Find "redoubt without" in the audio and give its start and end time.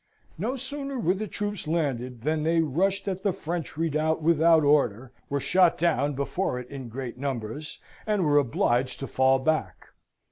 3.77-4.63